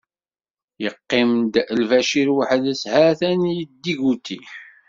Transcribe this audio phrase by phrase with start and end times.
[0.83, 4.39] Yeqqim-d Lbacir waḥd-s, ha-t-an yeddiguti.